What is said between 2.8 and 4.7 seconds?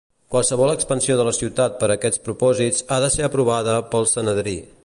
ha de ser aprovada pel Sanedrí.